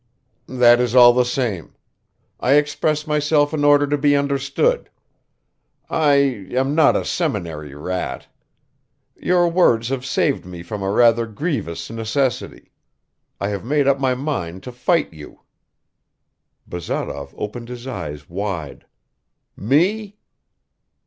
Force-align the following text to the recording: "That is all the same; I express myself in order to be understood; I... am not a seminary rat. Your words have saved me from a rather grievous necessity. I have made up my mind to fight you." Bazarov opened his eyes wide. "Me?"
"That 0.47 0.79
is 0.79 0.95
all 0.95 1.13
the 1.13 1.23
same; 1.23 1.75
I 2.39 2.53
express 2.53 3.05
myself 3.05 3.53
in 3.53 3.63
order 3.63 3.85
to 3.85 3.99
be 3.99 4.15
understood; 4.15 4.89
I... 5.91 6.47
am 6.55 6.73
not 6.73 6.95
a 6.95 7.05
seminary 7.05 7.75
rat. 7.75 8.25
Your 9.15 9.47
words 9.47 9.89
have 9.89 10.03
saved 10.03 10.43
me 10.43 10.63
from 10.63 10.81
a 10.81 10.89
rather 10.89 11.27
grievous 11.27 11.91
necessity. 11.91 12.71
I 13.39 13.49
have 13.49 13.63
made 13.63 13.87
up 13.87 13.99
my 13.99 14.15
mind 14.15 14.63
to 14.63 14.71
fight 14.71 15.13
you." 15.13 15.41
Bazarov 16.65 17.35
opened 17.37 17.69
his 17.69 17.85
eyes 17.85 18.27
wide. 18.27 18.87
"Me?" 19.55 20.17